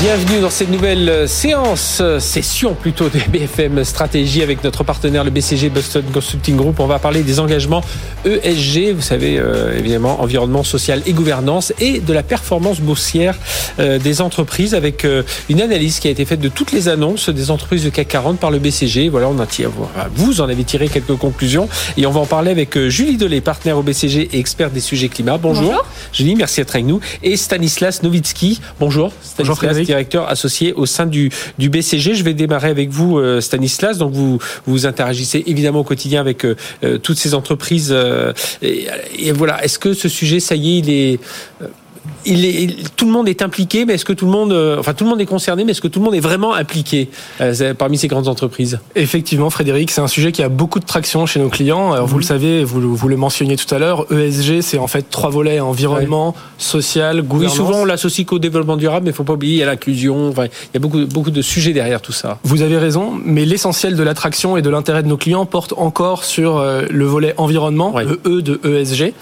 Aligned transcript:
Bienvenue 0.00 0.40
dans 0.40 0.48
cette 0.48 0.70
nouvelle 0.70 1.08
euh, 1.08 1.26
séance, 1.26 1.98
euh, 2.00 2.20
session 2.20 2.74
plutôt 2.74 3.08
de 3.08 3.18
BFM 3.32 3.82
Stratégie 3.82 4.42
avec 4.44 4.62
notre 4.62 4.84
partenaire 4.84 5.24
le 5.24 5.30
BCG 5.30 5.70
Boston 5.70 6.04
Consulting 6.14 6.54
Group. 6.54 6.78
On 6.78 6.86
va 6.86 7.00
parler 7.00 7.24
des 7.24 7.40
engagements 7.40 7.82
ESG, 8.24 8.92
vous 8.94 9.02
savez 9.02 9.38
euh, 9.38 9.76
évidemment 9.76 10.22
environnement 10.22 10.62
social 10.62 11.02
et 11.04 11.12
gouvernance 11.12 11.72
et 11.80 11.98
de 11.98 12.12
la 12.12 12.22
performance 12.22 12.80
boursière 12.80 13.34
des 13.78 14.20
entreprises 14.20 14.74
avec 14.74 15.06
une 15.48 15.60
analyse 15.60 16.00
qui 16.00 16.08
a 16.08 16.10
été 16.10 16.24
faite 16.24 16.40
de 16.40 16.48
toutes 16.48 16.72
les 16.72 16.88
annonces 16.88 17.28
des 17.28 17.50
entreprises 17.52 17.84
de 17.84 17.90
CAC 17.90 18.08
40 18.08 18.38
par 18.40 18.50
le 18.50 18.58
BCG. 18.58 19.08
Voilà, 19.08 19.28
on 19.28 19.38
a 19.38 19.46
tiré, 19.46 19.70
vous 20.14 20.40
en 20.40 20.48
avez 20.48 20.64
tiré 20.64 20.88
quelques 20.88 21.16
conclusions 21.16 21.68
et 21.96 22.06
on 22.06 22.10
va 22.10 22.20
en 22.20 22.26
parler 22.26 22.50
avec 22.50 22.76
Julie 22.88 23.16
Delay, 23.16 23.40
partenaire 23.40 23.78
au 23.78 23.82
BCG 23.82 24.30
et 24.32 24.38
experte 24.38 24.72
des 24.72 24.80
sujets 24.80 25.08
climat. 25.08 25.38
Bonjour. 25.38 25.70
Bonjour. 25.70 25.86
Julie, 26.12 26.34
merci 26.34 26.60
d'être 26.60 26.74
avec 26.74 26.86
nous 26.86 27.00
et 27.22 27.36
Stanislas 27.36 28.02
Novitsky. 28.02 28.60
Bonjour. 28.80 29.12
Stanislas, 29.22 29.58
Bonjour 29.58 29.87
directeur 29.88 30.28
associé 30.28 30.74
au 30.74 30.84
sein 30.84 31.06
du, 31.06 31.30
du 31.58 31.70
BCG. 31.70 32.14
Je 32.14 32.22
vais 32.22 32.34
démarrer 32.34 32.68
avec 32.68 32.90
vous, 32.90 33.18
euh, 33.18 33.40
Stanislas. 33.40 33.96
Donc 33.96 34.12
vous 34.12 34.38
vous 34.66 34.84
interagissez 34.84 35.42
évidemment 35.46 35.80
au 35.80 35.84
quotidien 35.84 36.20
avec 36.20 36.44
euh, 36.44 36.56
euh, 36.84 36.98
toutes 36.98 37.18
ces 37.18 37.32
entreprises. 37.32 37.94
Et, 38.60 38.86
et 39.18 39.32
voilà, 39.32 39.64
est-ce 39.64 39.78
que 39.78 39.94
ce 39.94 40.08
sujet, 40.08 40.40
ça 40.40 40.56
y 40.56 40.76
est, 40.76 40.78
il 40.78 40.90
est 40.90 41.20
il 42.24 42.44
est, 42.44 42.96
tout 42.96 43.06
le 43.06 43.12
monde 43.12 43.28
est 43.28 43.42
impliqué, 43.42 43.84
mais 43.84 43.94
est-ce 43.94 44.04
que 44.04 44.12
tout 44.12 44.26
le 44.26 44.30
monde, 44.30 44.52
euh, 44.52 44.78
enfin 44.78 44.94
tout 44.94 45.04
le 45.04 45.10
monde 45.10 45.20
est 45.20 45.26
concerné, 45.26 45.64
mais 45.64 45.72
est-ce 45.72 45.80
que 45.80 45.88
tout 45.88 45.98
le 45.98 46.04
monde 46.04 46.14
est 46.14 46.20
vraiment 46.20 46.54
impliqué 46.54 47.08
euh, 47.40 47.74
parmi 47.74 47.98
ces 47.98 48.08
grandes 48.08 48.28
entreprises? 48.28 48.78
Effectivement, 48.96 49.50
Frédéric, 49.50 49.90
c'est 49.90 50.00
un 50.00 50.08
sujet 50.08 50.32
qui 50.32 50.42
a 50.42 50.48
beaucoup 50.48 50.80
de 50.80 50.84
traction 50.84 51.26
chez 51.26 51.40
nos 51.40 51.48
clients. 51.48 51.92
Alors, 51.92 52.06
Vous 52.06 52.18
le 52.18 52.22
mhm. 52.22 52.28
savez, 52.28 52.64
vous, 52.64 52.94
vous, 52.94 53.08
le 53.08 53.16
mentionniez 53.16 53.56
tout 53.56 53.72
à 53.74 53.78
l'heure, 53.78 54.06
ESG, 54.12 54.60
c'est 54.60 54.78
en 54.78 54.86
fait 54.86 55.08
trois 55.10 55.30
volets 55.30 55.60
environnement, 55.60 56.34
social, 56.58 57.22
gouvernance. 57.22 57.58
Oui, 57.58 57.66
souvent 57.66 57.80
on 57.80 57.84
l'associe 57.84 58.26
qu'au 58.26 58.38
développement 58.38 58.76
durable, 58.76 59.04
mais 59.04 59.10
il 59.10 59.14
faut 59.14 59.24
pas 59.24 59.34
oublier 59.34 59.54
il 59.54 59.58
y 59.58 59.62
a 59.62 59.66
l'inclusion. 59.66 60.28
Enfin, 60.28 60.46
il 60.46 60.74
y 60.74 60.76
a 60.76 60.80
beaucoup, 60.80 61.04
beaucoup 61.06 61.30
de 61.30 61.42
sujets 61.42 61.72
derrière 61.72 62.00
tout 62.00 62.12
ça. 62.12 62.38
Vous 62.44 62.62
avez 62.62 62.78
raison, 62.78 63.12
mais 63.24 63.44
l'essentiel 63.44 63.96
de 63.96 64.02
l'attraction 64.02 64.56
et 64.56 64.62
de 64.62 64.70
l'intérêt 64.70 65.02
de 65.02 65.08
nos 65.08 65.16
clients 65.16 65.46
porte 65.46 65.74
encore 65.76 66.24
sur 66.24 66.58
euh, 66.58 66.82
le 66.90 67.04
volet 67.06 67.34
environnement, 67.36 67.94
le 67.98 68.20
E 68.26 68.42
de 68.42 68.60
ESG. 68.64 69.14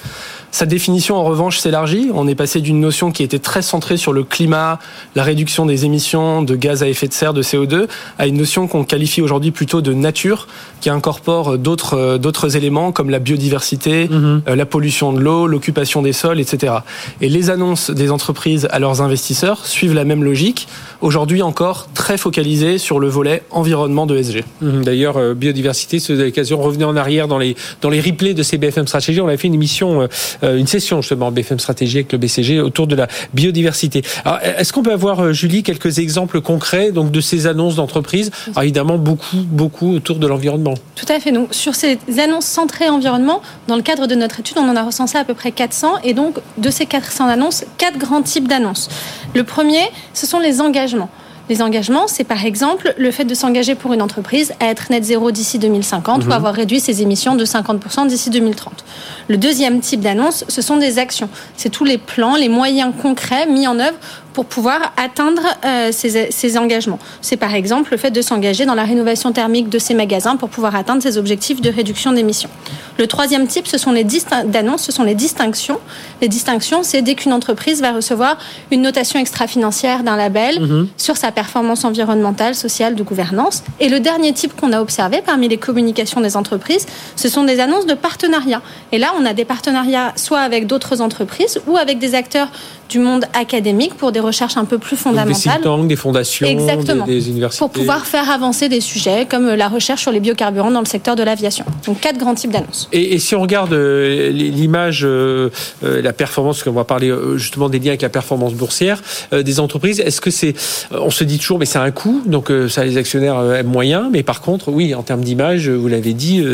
Sa 0.50 0.66
définition, 0.66 1.16
en 1.16 1.24
revanche, 1.24 1.58
s'élargit. 1.58 2.10
On 2.14 2.26
est 2.28 2.34
passé 2.34 2.60
d'une 2.60 2.80
notion 2.80 3.12
qui 3.12 3.22
était 3.22 3.38
très 3.38 3.62
centrée 3.62 3.96
sur 3.96 4.12
le 4.12 4.24
climat, 4.24 4.78
la 5.14 5.22
réduction 5.22 5.66
des 5.66 5.84
émissions 5.84 6.42
de 6.42 6.56
gaz 6.56 6.82
à 6.82 6.88
effet 6.88 7.08
de 7.08 7.12
serre, 7.12 7.34
de 7.34 7.42
CO2, 7.42 7.86
à 8.18 8.26
une 8.26 8.36
notion 8.36 8.66
qu'on 8.66 8.84
qualifie 8.84 9.22
aujourd'hui 9.22 9.50
plutôt 9.50 9.80
de 9.80 9.92
nature, 9.92 10.46
qui 10.80 10.90
incorpore 10.90 11.58
d'autres 11.58 12.18
d'autres 12.18 12.56
éléments 12.56 12.92
comme 12.92 13.10
la 13.10 13.18
biodiversité, 13.18 14.08
mhm. 14.08 14.42
euh, 14.48 14.56
la 14.56 14.66
pollution 14.66 15.12
de 15.12 15.20
l'eau, 15.20 15.46
l'occupation 15.46 16.02
des 16.02 16.12
sols, 16.12 16.40
etc. 16.40 16.74
Et 17.20 17.28
les 17.28 17.50
annonces 17.50 17.90
des 17.90 18.10
entreprises 18.10 18.68
à 18.70 18.78
leurs 18.78 19.02
investisseurs 19.02 19.66
suivent 19.66 19.94
la 19.94 20.04
même 20.04 20.24
logique. 20.24 20.68
Aujourd'hui 21.00 21.42
encore 21.42 21.88
très 21.94 22.16
focalisées 22.16 22.78
sur 22.78 22.98
le 22.98 23.08
volet 23.08 23.42
environnement 23.50 24.06
de 24.06 24.16
SG. 24.16 24.44
Mhm. 24.60 24.84
D'ailleurs, 24.84 25.16
euh, 25.16 25.34
biodiversité, 25.34 25.98
c'est 25.98 26.14
l'occasion. 26.14 26.60
Revenez 26.60 26.84
en 26.84 26.96
arrière 26.96 27.28
dans 27.28 27.38
les 27.38 27.56
dans 27.82 27.90
les 27.90 28.00
replays 28.00 28.34
de 28.34 28.42
ces 28.42 28.58
BFM 28.58 28.86
Stratégie. 28.86 29.20
On 29.20 29.28
a 29.28 29.36
fait 29.36 29.48
une 29.48 29.54
émission 29.54 30.02
euh, 30.02 30.06
euh, 30.06 30.35
une 30.42 30.66
session 30.66 31.02
justement 31.02 31.30
BFM 31.30 31.58
Stratégie 31.58 31.98
avec 31.98 32.12
le 32.12 32.18
BCG 32.18 32.60
autour 32.60 32.86
de 32.86 32.96
la 32.96 33.08
biodiversité. 33.34 34.02
Est-ce 34.42 34.72
qu'on 34.72 34.82
peut 34.82 34.92
avoir, 34.92 35.20
euh, 35.20 35.32
Julie, 35.32 35.62
quelques 35.62 35.98
exemples 35.98 36.40
concrets 36.40 36.92
donc 36.92 37.10
de 37.10 37.20
ces 37.20 37.46
annonces 37.46 37.76
d'entreprise 37.76 38.30
Évidemment, 38.60 38.98
beaucoup, 38.98 39.36
beaucoup 39.36 39.94
autour 39.94 40.16
de 40.16 40.26
l'environnement. 40.26 40.74
Tout 40.94 41.06
à 41.08 41.20
fait. 41.20 41.32
Donc, 41.32 41.54
sur 41.54 41.74
ces 41.74 41.98
annonces 42.18 42.46
centrées 42.46 42.88
environnement, 42.88 43.42
dans 43.68 43.76
le 43.76 43.82
cadre 43.82 44.06
de 44.06 44.14
notre 44.14 44.40
étude, 44.40 44.56
on 44.58 44.68
en 44.68 44.76
a 44.76 44.82
recensé 44.82 45.18
à 45.18 45.24
peu 45.24 45.34
près 45.34 45.52
400. 45.52 45.98
Et 46.04 46.14
donc, 46.14 46.38
de 46.58 46.70
ces 46.70 46.86
400 46.86 47.28
annonces, 47.28 47.64
quatre 47.78 47.98
grands 47.98 48.22
types 48.22 48.48
d'annonces. 48.48 48.88
Le 49.34 49.44
premier, 49.44 49.90
ce 50.14 50.26
sont 50.26 50.38
les 50.38 50.60
engagements. 50.60 51.10
Les 51.48 51.62
engagements, 51.62 52.08
c'est 52.08 52.24
par 52.24 52.44
exemple 52.44 52.92
le 52.98 53.10
fait 53.12 53.24
de 53.24 53.34
s'engager 53.34 53.76
pour 53.76 53.92
une 53.92 54.02
entreprise 54.02 54.52
à 54.58 54.66
être 54.66 54.90
net 54.90 55.04
zéro 55.04 55.30
d'ici 55.30 55.58
2050 55.58 56.24
ou 56.24 56.26
mhm. 56.26 56.32
avoir 56.32 56.54
réduit 56.54 56.80
ses 56.80 57.02
émissions 57.02 57.36
de 57.36 57.44
50% 57.44 58.08
d'ici 58.08 58.30
2030. 58.30 58.84
Le 59.28 59.36
deuxième 59.36 59.80
type 59.80 60.00
d'annonce, 60.00 60.44
ce 60.48 60.60
sont 60.60 60.76
des 60.76 60.98
actions. 60.98 61.28
C'est 61.56 61.70
tous 61.70 61.84
les 61.84 61.98
plans, 61.98 62.34
les 62.34 62.48
moyens 62.48 62.92
concrets 63.00 63.46
mis 63.46 63.68
en 63.68 63.78
œuvre 63.78 63.96
pour 64.36 64.44
pouvoir 64.44 64.92
atteindre 64.98 65.40
euh, 65.64 65.90
ces, 65.92 66.58
engagements. 66.58 66.98
C'est 67.22 67.38
par 67.38 67.54
exemple 67.54 67.92
le 67.92 67.96
fait 67.96 68.10
de 68.10 68.20
s'engager 68.20 68.66
dans 68.66 68.74
la 68.74 68.84
rénovation 68.84 69.32
thermique 69.32 69.70
de 69.70 69.78
ces 69.78 69.94
magasins 69.94 70.36
pour 70.36 70.50
pouvoir 70.50 70.76
atteindre 70.76 71.02
ces 71.02 71.16
objectifs 71.16 71.62
de 71.62 71.70
réduction 71.70 72.12
d'émissions. 72.12 72.50
Le 72.98 73.06
troisième 73.06 73.46
type, 73.46 73.66
ce 73.66 73.78
sont 73.78 73.92
les 73.92 74.04
d'annonces, 74.44 74.82
ce 74.82 74.92
sont 74.92 75.04
les 75.04 75.14
distinctions. 75.14 75.80
Les 76.20 76.28
distinctions, 76.28 76.82
c'est 76.82 77.00
dès 77.00 77.14
qu'une 77.14 77.32
entreprise 77.32 77.80
va 77.80 77.92
recevoir 77.92 78.36
une 78.70 78.82
notation 78.82 79.18
extra-financière 79.18 80.02
d'un 80.02 80.16
label 80.16 80.60
mhm. 80.60 80.88
sur 80.98 81.16
sa 81.16 81.32
performance 81.32 81.86
environnementale, 81.86 82.54
sociale, 82.54 82.94
de 82.94 83.02
gouvernance. 83.02 83.62
Et 83.80 83.88
le 83.88 84.00
dernier 84.00 84.34
type 84.34 84.54
qu'on 84.54 84.72
a 84.72 84.82
observé 84.82 85.22
parmi 85.24 85.48
les 85.48 85.56
communications 85.56 86.20
des 86.20 86.36
entreprises, 86.36 86.84
ce 87.16 87.30
sont 87.30 87.44
des 87.44 87.58
annonces 87.60 87.86
de 87.86 87.94
partenariat. 87.94 88.60
Et 88.92 88.98
là, 88.98 89.12
on 89.18 89.24
a 89.24 89.32
des 89.32 89.46
partenariats 89.46 90.12
soit 90.16 90.40
avec 90.40 90.66
d'autres 90.66 91.00
entreprises 91.00 91.58
ou 91.66 91.78
avec 91.78 91.98
des 91.98 92.14
acteurs 92.14 92.48
du 92.88 92.98
monde 92.98 93.24
académique 93.34 93.94
pour 93.94 94.12
des 94.12 94.20
recherches 94.26 94.56
un 94.56 94.64
peu 94.64 94.78
plus 94.78 94.96
fondamentales. 94.96 95.62
des 95.62 95.88
des 95.88 95.96
fondations, 95.96 96.46
Exactement. 96.46 97.06
Des, 97.06 97.28
universités. 97.28 97.58
Pour 97.58 97.70
pouvoir 97.70 98.06
faire 98.06 98.30
avancer 98.30 98.68
des 98.68 98.80
sujets 98.80 99.26
comme 99.28 99.48
la 99.48 99.68
recherche 99.68 100.02
sur 100.02 100.12
les 100.12 100.20
biocarburants 100.20 100.70
dans 100.70 100.80
le 100.80 100.86
secteur 100.86 101.16
de 101.16 101.22
l'aviation. 101.22 101.64
Donc 101.86 102.00
quatre 102.00 102.18
grands 102.18 102.34
types 102.34 102.50
d'annonces. 102.50 102.88
Et, 102.92 103.18
si 103.18 103.34
on 103.34 103.40
regarde 103.40 103.72
euh, 103.72 104.30
l'image, 104.30 105.02
euh, 105.04 105.50
euh, 105.84 106.02
la 106.02 106.12
performance, 106.12 106.62
qu'on 106.62 106.72
va 106.72 106.84
parler 106.84 107.12
justement 107.36 107.68
des 107.68 107.78
liens 107.78 107.88
avec 107.88 108.02
la 108.02 108.08
performance 108.08 108.54
boursière 108.54 109.02
des 109.32 109.60
entreprises, 109.60 110.00
est-ce 110.00 110.20
que 110.20 110.30
c'est, 110.30 110.54
on 110.90 111.10
se 111.10 111.24
dit 111.24 111.38
toujours, 111.38 111.58
mais 111.58 111.66
c'est 111.66 111.78
un 111.78 111.90
coût, 111.90 112.22
donc 112.26 112.50
ça 112.68 112.84
les 112.84 112.96
actionnaires 112.96 113.40
aiment 113.54 113.66
moyen, 113.66 114.08
mais 114.10 114.22
par 114.22 114.40
contre, 114.40 114.70
oui, 114.70 114.94
en 114.94 115.02
termes 115.02 115.22
d'image, 115.22 115.68
vous 115.68 115.88
l'avez 115.88 116.12
dit, 116.12 116.44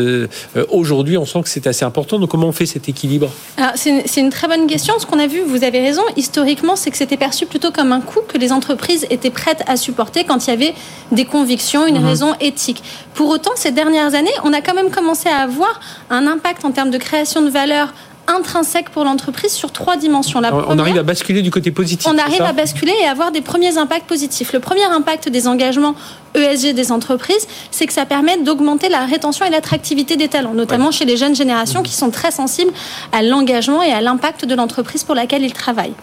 aujourd'hui, 0.69 1.17
on 1.17 1.25
sent 1.25 1.41
que 1.43 1.49
c'est 1.49 1.67
assez 1.67 1.85
important. 1.85 2.19
Donc 2.19 2.29
comment 2.29 2.47
on 2.47 2.51
fait 2.51 2.65
cet 2.65 2.89
équilibre? 2.89 3.31
C'est 3.75 4.17
une 4.17 4.29
très 4.29 4.47
bonne 4.47 4.67
question. 4.67 4.93
Ce 4.99 5.05
qu'on 5.05 5.19
a 5.19 5.27
vu, 5.27 5.41
vous 5.41 5.63
avez 5.63 5.79
raison, 5.79 6.03
historiquement, 6.15 6.75
c'est 6.75 6.91
que 6.91 6.97
c'était 6.97 7.17
perçu 7.17 7.45
plutôt 7.45 7.62
comme 7.71 7.91
un 7.91 8.01
coût 8.01 8.21
que 8.27 8.37
les 8.37 8.51
entreprises 8.51 9.05
étaient 9.09 9.29
prêtes 9.29 9.63
à 9.67 9.77
supporter 9.77 10.23
quand 10.23 10.47
il 10.47 10.49
y 10.49 10.53
avait 10.53 10.75
des 11.11 11.25
convictions, 11.25 11.85
une 11.85 11.99
mhm. 11.99 12.05
raison 12.05 12.35
éthique. 12.39 12.83
Pour 13.13 13.29
autant, 13.29 13.51
ces 13.55 13.71
dernières 13.71 14.15
années, 14.15 14.33
on 14.43 14.53
a 14.53 14.61
quand 14.61 14.73
même 14.73 14.89
commencé 14.89 15.29
à 15.29 15.37
avoir 15.37 15.79
un 16.09 16.27
impact 16.27 16.65
en 16.65 16.71
termes 16.71 16.91
de 16.91 16.97
création 16.97 17.41
de 17.41 17.49
valeur 17.49 17.93
intrinsèque 18.27 18.89
pour 18.89 19.03
l'entreprise 19.03 19.51
sur 19.51 19.71
trois 19.71 19.97
dimensions. 19.97 20.39
La 20.39 20.53
on 20.53 20.79
arrive 20.79 20.97
à 20.97 21.03
basculer 21.03 21.41
du 21.41 21.51
côté 21.51 21.71
positif. 21.71 22.07
On 22.09 22.17
arrive 22.17 22.41
à 22.41 22.53
basculer 22.53 22.93
et 23.01 23.05
avoir 23.05 23.31
des 23.31 23.41
premiers 23.41 23.77
impacts 23.77 24.07
positifs. 24.07 24.53
Le 24.53 24.59
premier 24.59 24.85
impact 24.85 25.29
des 25.29 25.47
engagements 25.47 25.95
ESG 26.35 26.73
des 26.73 26.91
entreprises, 26.91 27.47
c'est 27.69 27.85
que 27.85 27.93
ça 27.93 28.05
permet 28.05 28.37
d'augmenter 28.37 28.89
la 28.89 29.05
rétention 29.05 29.45
et 29.45 29.49
l'attractivité 29.49 30.15
des 30.15 30.29
talents, 30.29 30.53
notamment 30.53 30.91
chez 30.91 31.05
les 31.05 31.17
jeunes 31.17 31.35
générations 31.35 31.83
qui 31.83 31.93
sont 31.93 32.09
très 32.09 32.31
sensibles 32.31 32.71
à 33.11 33.21
l'engagement 33.21 33.83
et 33.83 33.91
à 33.91 34.01
l'impact 34.01 34.45
de 34.45 34.55
l'entreprise 34.55 35.03
pour 35.03 35.15
laquelle 35.15 35.43
ils 35.43 35.53
travaillent. 35.53 35.95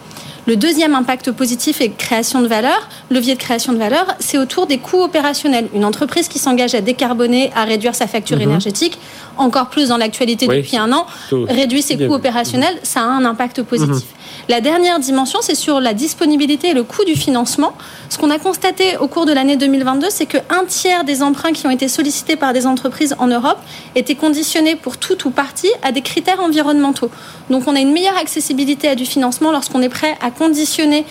Le 0.47 0.55
deuxième 0.55 0.95
impact 0.95 1.31
positif 1.31 1.81
est 1.81 1.89
création 1.89 2.41
de 2.41 2.47
valeur. 2.47 2.89
Levier 3.11 3.35
de 3.35 3.39
création 3.39 3.73
de 3.73 3.77
valeur, 3.77 4.07
c'est 4.19 4.37
autour 4.37 4.65
des 4.65 4.79
coûts 4.79 5.03
opérationnels. 5.03 5.67
Une 5.73 5.85
entreprise 5.85 6.27
qui 6.27 6.39
s'engage 6.39 6.73
à 6.73 6.81
décarboner, 6.81 7.51
à 7.55 7.63
réduire 7.63 7.93
sa 7.93 8.07
facture 8.07 8.37
mhm. 8.37 8.43
énergétique, 8.43 8.97
encore 9.37 9.69
plus 9.69 9.89
dans 9.89 9.97
l'actualité 9.97 10.47
depuis 10.47 10.77
un 10.77 10.91
an, 10.91 11.05
réduit 11.31 11.81
ses 11.81 11.97
coûts 11.97 12.13
opérationnels, 12.13 12.79
ça 12.83 13.01
a 13.01 13.05
un 13.05 13.25
impact 13.25 13.61
positif. 13.63 13.93
Mhm. 13.95 14.20
La 14.49 14.61
dernière 14.61 14.99
dimension, 14.99 15.39
c'est 15.41 15.55
sur 15.55 15.79
la 15.79 15.93
disponibilité 15.93 16.69
et 16.69 16.73
le 16.73 16.83
coût 16.83 17.05
du 17.05 17.15
financement. 17.15 17.73
Ce 18.09 18.17
qu'on 18.17 18.29
a 18.29 18.39
constaté 18.39 18.97
au 18.97 19.07
cours 19.07 19.25
de 19.25 19.33
l'année 19.33 19.55
2022, 19.55 20.07
c'est 20.09 20.25
qu'un 20.25 20.65
tiers 20.67 21.03
des 21.03 21.23
emprunts 21.23 21.53
qui 21.53 21.65
ont 21.67 21.71
été 21.71 21.87
sollicités 21.87 22.35
par 22.35 22.53
des 22.53 22.65
entreprises 22.67 23.15
en 23.19 23.27
Europe 23.27 23.59
étaient 23.95 24.15
conditionnés 24.15 24.75
pour 24.75 24.97
tout 24.97 25.27
ou 25.27 25.31
partie 25.31 25.71
à 25.83 25.91
des 25.91 26.01
critères 26.01 26.41
environnementaux. 26.41 27.09
Donc 27.49 27.67
on 27.67 27.75
a 27.75 27.79
une 27.79 27.93
meilleure 27.93 28.17
accessibilité 28.17 28.87
à 28.87 28.95
du 28.95 29.05
financement 29.05 29.51
lorsqu'on 29.51 29.81
est 29.81 29.89
prêt 29.89 30.17
à 30.21 30.31
conditionner 30.31 31.05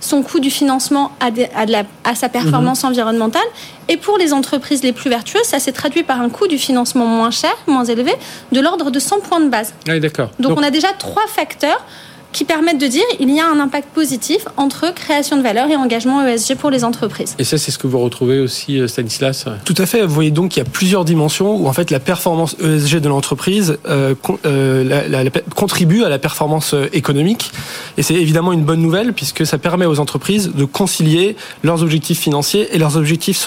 son 0.00 0.22
coût 0.22 0.40
du 0.40 0.50
financement 0.50 1.12
à, 1.20 2.14
sa 2.14 2.28
performance 2.28 2.82
mhm. 2.82 2.90
environnementale. 2.90 3.46
Et 3.88 3.96
pour 3.96 4.18
les 4.18 4.32
entreprises 4.32 4.82
les 4.82 4.92
plus 4.92 5.10
vertueuses, 5.10 5.44
ça 5.44 5.58
s'est 5.58 5.72
traduit 5.72 6.02
par 6.02 6.20
un 6.20 6.28
coût 6.28 6.46
du 6.46 6.58
financement 6.58 7.06
moins 7.06 7.30
cher, 7.30 7.54
moins 7.66 7.84
élevé, 7.84 8.12
de 8.52 8.60
l'ordre 8.60 8.90
de 8.90 8.98
100 8.98 9.20
points 9.20 9.40
de 9.40 9.48
base. 9.48 9.74
Ah 9.88 9.98
d'accord. 9.98 10.30
Donc, 10.38 10.58
on 10.58 10.62
a 10.62 10.70
déjà 10.70 10.88
trois 10.98 11.26
facteurs 11.26 11.82
qui 12.32 12.44
permettent 12.44 12.80
de 12.80 12.86
dire 12.86 13.04
il 13.18 13.30
y 13.30 13.40
a 13.40 13.48
un 13.48 13.60
impact 13.60 13.88
positif 13.94 14.46
entre 14.56 14.92
création 14.94 15.36
de 15.36 15.42
valeur 15.42 15.70
et 15.70 15.76
engagement 15.76 16.26
ESG 16.26 16.56
pour 16.56 16.70
les 16.70 16.84
entreprises. 16.84 17.34
Et 17.38 17.44
ça, 17.44 17.58
c'est 17.58 17.70
ce 17.70 17.78
que 17.78 17.86
vous 17.86 17.98
retrouvez 17.98 18.40
aussi, 18.40 18.78
euh, 18.78 18.88
Stanislas? 18.88 19.46
Tout 19.64 19.74
à 19.78 19.86
fait. 19.86 20.02
Vous 20.02 20.14
voyez 20.14 20.30
donc 20.30 20.50
qu'il 20.50 20.62
y 20.62 20.66
a 20.66 20.68
plusieurs 20.68 21.04
dimensions 21.04 21.56
où 21.56 21.66
en 21.66 21.72
fait 21.72 21.90
la 21.90 22.00
performance 22.00 22.56
ESG 22.60 23.00
de 23.00 23.08
l'entreprise 23.08 23.78
euh, 23.88 24.14
euh, 24.44 25.30
contribue 25.54 26.04
à 26.04 26.08
la 26.08 26.18
performance 26.18 26.74
économique. 26.92 27.52
Et 27.96 28.02
c'est 28.02 28.14
évidemment 28.14 28.52
une 28.52 28.64
bonne 28.64 28.80
nouvelle 28.80 29.12
puisque 29.12 29.46
ça 29.46 29.58
permet 29.58 29.86
aux 29.86 30.00
entreprises 30.00 30.52
de 30.54 30.64
concilier 30.64 31.36
leurs 31.62 31.82
objectifs 31.82 32.18
financiers 32.18 32.68
et 32.74 32.78
leurs 32.78 32.96
objectifs 32.96 33.38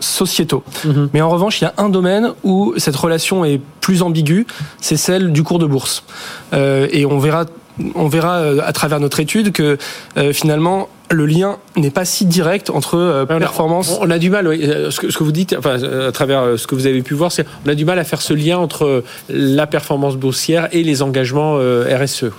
sociétaux. 0.00 0.62
Mhm. 0.84 1.10
Mais 1.12 1.20
en 1.20 1.30
revanche, 1.30 1.60
il 1.60 1.64
y 1.64 1.66
a 1.66 1.74
un 1.78 1.88
domaine 1.88 2.32
où 2.42 2.74
cette 2.76 2.96
relation 2.96 3.44
est 3.44 3.60
plus 3.80 4.02
ambiguë, 4.02 4.46
c'est 4.80 4.96
celle 4.96 5.32
du 5.32 5.42
cours 5.42 5.58
de 5.58 5.66
bourse. 5.66 6.04
et 6.52 7.06
on 7.06 7.18
verra 7.18 7.46
on 7.94 8.08
verra 8.08 8.38
euh, 8.38 8.60
à 8.64 8.72
travers 8.72 9.00
notre 9.00 9.20
étude 9.20 9.52
que 9.52 9.78
euh, 10.16 10.32
finalement 10.32 10.88
le 11.10 11.26
lien 11.26 11.58
n'est 11.76 11.90
pas 11.90 12.06
si 12.06 12.24
direct 12.24 12.70
entre 12.70 12.96
euh, 12.96 13.26
performance. 13.26 13.98
On 14.00 14.10
a, 14.10 14.18
du 14.18 14.30
mal, 14.30 14.46
ce, 14.46 14.98
que, 14.98 15.22
vous 15.22 15.32
dites, 15.32 15.54
enfin, 15.58 15.76
à 15.82 16.10
travers 16.10 16.58
ce 16.58 16.66
que 16.66 16.74
vous 16.74 16.86
avez 16.86 17.02
pu 17.02 17.12
voir, 17.12 17.30
c'est 17.30 17.44
on 17.66 17.68
a 17.68 17.74
du 17.74 17.84
mal 17.84 17.98
à 17.98 18.04
faire 18.04 18.22
ce 18.22 18.32
lien 18.32 18.56
entre 18.56 19.04
la 19.28 19.66
performance 19.66 20.16
boursière 20.16 20.68
et 20.72 20.82
les 20.82 21.02
engagements 21.02 21.58
RSE. 21.58 22.30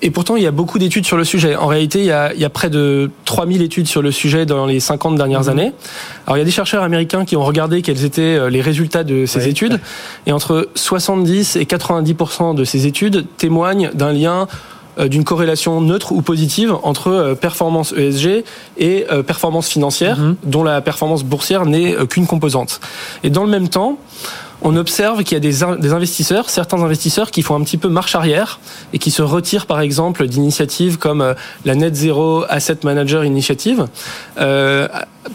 Et 0.00 0.10
pourtant, 0.10 0.36
il 0.36 0.42
y 0.42 0.46
a 0.46 0.52
beaucoup 0.52 0.78
d'études 0.78 1.04
sur 1.04 1.18
le 1.18 1.24
sujet. 1.24 1.54
En 1.54 1.66
réalité, 1.66 1.98
il 1.98 2.06
y 2.06 2.12
a, 2.12 2.50
près 2.50 2.70
de 2.70 3.10
3000 3.26 3.60
études 3.60 3.88
sur 3.88 4.00
le 4.00 4.10
sujet 4.10 4.46
dans 4.46 4.64
les 4.64 4.80
50 4.80 5.16
dernières 5.16 5.42
mhm. 5.42 5.48
années. 5.50 5.72
Alors, 6.26 6.38
il 6.38 6.40
y 6.40 6.42
a 6.42 6.46
des 6.46 6.50
chercheurs 6.50 6.82
américains 6.82 7.26
qui 7.26 7.36
ont 7.36 7.44
regardé 7.44 7.82
quels 7.82 8.06
étaient 8.06 8.48
les 8.48 8.62
résultats 8.62 9.04
de 9.04 9.26
ces 9.26 9.48
études. 9.48 9.80
Et 10.24 10.32
entre 10.32 10.70
70 10.76 11.56
et 11.56 11.64
90% 11.64 12.54
de 12.54 12.64
ces 12.64 12.86
études 12.86 13.26
témoignent 13.36 13.90
d'un 13.92 14.12
lien 14.12 14.42
euh, 14.42 14.46
d'une 14.98 15.24
corrélation 15.24 15.80
neutre 15.80 16.12
ou 16.12 16.22
positive 16.22 16.74
entre 16.82 17.08
euh, 17.08 17.34
performance 17.34 17.92
ESG 17.92 18.44
et 18.78 19.06
euh, 19.10 19.22
performance 19.22 19.68
financière, 19.68 20.18
mhm. 20.18 20.36
dont 20.44 20.62
la 20.62 20.80
performance 20.80 21.24
boursière 21.24 21.66
n'est 21.66 21.94
qu'une 22.06 22.26
composante. 22.26 22.80
Et 23.22 23.30
dans 23.30 23.44
le 23.44 23.50
même 23.50 23.68
temps, 23.68 23.98
on 24.64 24.76
observe 24.76 25.22
qu'il 25.22 25.34
y 25.34 25.36
a 25.36 25.40
des, 25.40 25.80
des, 25.80 25.92
investisseurs, 25.92 26.50
certains 26.50 26.82
investisseurs 26.82 27.30
qui 27.30 27.42
font 27.42 27.54
un 27.54 27.62
petit 27.62 27.76
peu 27.76 27.88
marche 27.88 28.14
arrière 28.14 28.58
et 28.92 28.98
qui 28.98 29.10
se 29.10 29.22
retirent 29.22 29.66
par 29.66 29.80
exemple 29.80 30.26
d'initiatives 30.26 30.98
comme 30.98 31.34
la 31.64 31.74
Net 31.74 31.94
Zero 31.94 32.44
Asset 32.48 32.78
Manager 32.82 33.24
Initiative, 33.24 33.86
euh, 34.38 34.88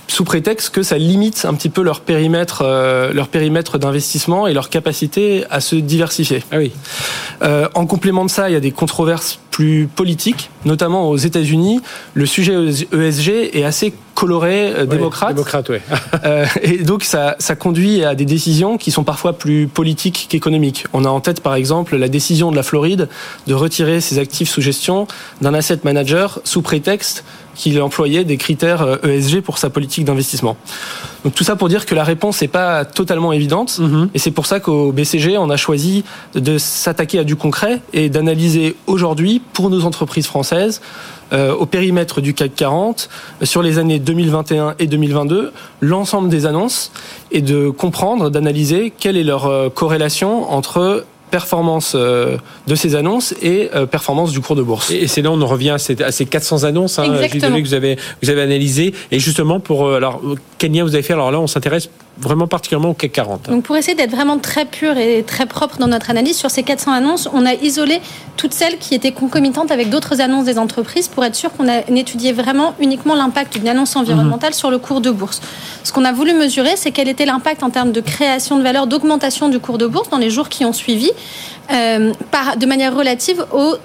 sous 0.07 0.23
prétexte 0.23 0.69
que 0.69 0.83
ça 0.83 0.97
limite 0.97 1.45
un 1.45 1.53
petit 1.53 1.69
peu 1.69 1.81
leur 1.81 2.01
périmètre, 2.01 2.63
euh, 2.63 3.13
leur 3.13 3.27
périmètre 3.27 3.77
d'investissement 3.77 4.47
et 4.47 4.53
leur 4.53 4.69
capacité 4.69 5.45
à 5.49 5.61
se 5.61 5.75
diversifier. 5.75 6.43
Ah 6.51 6.57
oui. 6.57 6.71
Euh, 7.41 7.67
en 7.73 7.85
complément 7.85 8.25
de 8.25 8.29
ça, 8.29 8.49
il 8.49 8.53
y 8.53 8.55
a 8.55 8.59
des 8.59 8.71
controverses 8.71 9.39
plus 9.51 9.87
politiques, 9.87 10.49
notamment 10.65 11.09
aux 11.09 11.17
États-Unis. 11.17 11.81
Le 12.13 12.25
sujet 12.25 12.55
ESG 12.91 13.29
est 13.53 13.63
assez 13.63 13.93
coloré 14.19 14.73
euh, 14.73 14.85
démocrate. 14.85 15.35
euh, 16.25 16.45
et 16.61 16.79
donc 16.79 17.03
ça, 17.03 17.35
ça 17.39 17.55
conduit 17.55 18.03
à 18.03 18.15
des 18.15 18.25
décisions 18.25 18.77
qui 18.77 18.91
sont 18.91 19.05
parfois 19.05 19.33
plus 19.33 19.67
politiques 19.67 20.27
qu'économiques. 20.29 20.85
On 20.91 21.05
a 21.05 21.09
en 21.09 21.21
tête 21.21 21.41
par 21.41 21.55
exemple 21.55 21.95
la 21.95 22.09
décision 22.09 22.51
de 22.51 22.55
la 22.55 22.63
Floride 22.63 23.07
de 23.47 23.53
retirer 23.53 24.01
ses 24.01 24.19
actifs 24.19 24.49
sous 24.49 24.61
gestion 24.61 25.07
d'un 25.41 25.53
asset 25.53 25.79
manager 25.83 26.41
sous 26.43 26.61
prétexte 26.61 27.23
qu'il 27.59 27.81
employait 27.81 28.23
des 28.23 28.37
critères 28.37 28.99
ESG 29.03 29.35
euh, 29.35 29.39
e 29.39 29.41
pour 29.41 29.57
sa 29.57 29.69
politique 29.69 30.05
d'investissement. 30.05 30.55
Donc 31.25 31.35
tout 31.35 31.43
ça 31.43 31.57
pour 31.57 31.67
dire 31.67 31.85
que 31.85 31.93
la 31.93 32.05
réponse 32.05 32.41
n'est 32.41 32.47
pas 32.47 32.85
totalement 32.85 33.33
évidente, 33.33 33.79
mhm. 33.79 34.09
et 34.13 34.19
c'est 34.19 34.31
pour 34.31 34.45
ça 34.45 34.61
qu'au 34.61 34.93
BCG, 34.93 35.37
on 35.37 35.49
a 35.49 35.57
choisi 35.57 36.05
de 36.35 36.57
s'attaquer 36.57 37.19
à 37.19 37.25
du 37.25 37.35
concret 37.35 37.81
et 37.91 38.07
d'analyser 38.07 38.77
aujourd'hui, 38.87 39.41
pour 39.51 39.69
nos 39.69 39.83
entreprises 39.83 40.25
françaises, 40.25 40.79
euh, 41.33 41.53
au 41.53 41.65
périmètre 41.65 42.21
du 42.21 42.33
CAC 42.33 42.55
40, 42.55 43.09
sur 43.43 43.61
les 43.61 43.77
années 43.77 43.99
2021 43.99 44.75
et 44.79 44.87
2022, 44.87 45.51
l'ensemble 45.81 46.29
des 46.29 46.45
annonces, 46.45 46.93
et 47.31 47.41
de 47.41 47.69
comprendre, 47.69 48.29
d'analyser 48.29 48.93
quelle 48.97 49.17
est 49.17 49.25
leur 49.25 49.47
euh, 49.47 49.69
corrélation 49.69 50.49
entre 50.49 51.03
performance 51.29 51.93
euh, 51.95 52.37
de 52.67 52.75
ces 52.75 52.95
annonces 52.95 53.33
et 53.41 53.69
euh, 53.75 53.85
performance 53.85 54.31
du 54.31 54.39
cours 54.39 54.55
de 54.55 54.63
bourse. 54.63 54.91
Et 54.91 55.07
c'est 55.07 55.21
là 55.21 55.31
on 55.31 55.41
en 55.41 55.47
revient 55.47 55.71
à 55.71 55.77
ces, 55.77 56.01
à 56.01 56.11
ces 56.11 56.25
400 56.25 56.63
annonces 56.63 56.99
hein, 56.99 57.03
que 57.03 57.61
vous 57.61 57.73
avez 57.73 57.97
vous 58.21 58.29
avez 58.29 58.41
analysé 58.41 58.93
et 59.11 59.19
justement 59.19 59.59
pour 59.59 59.85
euh, 59.85 59.97
alors 59.97 60.21
quel 60.57 60.73
lien 60.73 60.83
vous 60.83 60.93
avez 60.93 61.03
fait 61.03 61.13
alors 61.13 61.31
là 61.31 61.39
on 61.39 61.47
s'intéresse 61.47 61.89
vraiment 62.19 62.47
particulièrement 62.47 62.89
au 62.89 62.93
CAC 62.93 63.11
40. 63.13 63.49
Donc 63.49 63.63
pour 63.63 63.77
essayer 63.77 63.95
d'être 63.95 64.11
vraiment 64.11 64.37
très 64.37 64.65
pur 64.65 64.97
et 64.97 65.23
très 65.23 65.45
propre 65.45 65.77
dans 65.77 65.87
notre 65.87 66.09
analyse 66.09 66.37
sur 66.37 66.51
ces 66.51 66.63
400 66.63 66.91
annonces, 66.91 67.29
on 67.33 67.45
a 67.45 67.53
isolé 67.53 68.01
toutes 68.37 68.53
celles 68.53 68.77
qui 68.77 68.95
étaient 68.95 69.11
concomitantes 69.11 69.71
avec 69.71 69.89
d'autres 69.89 70.21
annonces 70.21 70.45
des 70.45 70.57
entreprises 70.57 71.07
pour 71.07 71.25
être 71.25 71.35
sûr 71.35 71.51
qu'on 71.51 71.67
a 71.67 71.79
étudié 71.89 72.31
vraiment 72.31 72.73
uniquement 72.79 73.15
l'impact 73.15 73.57
d'une 73.57 73.67
annonce 73.67 73.95
environnementale 73.95 74.53
sur 74.53 74.71
le 74.71 74.77
cours 74.77 75.01
de 75.01 75.11
bourse. 75.11 75.41
Ce 75.83 75.91
qu'on 75.91 76.05
a 76.05 76.11
voulu 76.11 76.33
mesurer, 76.33 76.75
c'est 76.75 76.91
quel 76.91 77.07
était 77.07 77.25
l'impact 77.25 77.63
en 77.63 77.69
termes 77.69 77.91
de 77.91 78.01
création 78.01 78.57
de 78.57 78.63
valeur, 78.63 78.87
d'augmentation 78.87 79.49
du 79.49 79.59
cours 79.59 79.77
de 79.77 79.87
bourse 79.87 80.09
dans 80.09 80.17
les 80.17 80.29
jours 80.29 80.49
qui 80.49 80.65
ont 80.65 80.73
suivi, 80.73 81.11
euh, 81.71 82.13
par, 82.31 82.57
de 82.57 82.65
manière 82.65 82.95
relative 82.95 83.45
aux 83.53 83.75